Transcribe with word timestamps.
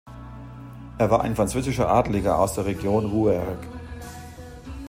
Er 0.97 1.11
war 1.11 1.21
ein 1.21 1.35
französischer 1.35 1.87
Adliger 1.87 2.39
aus 2.39 2.55
der 2.55 2.65
Region 2.65 3.05
Rouergue. 3.05 3.67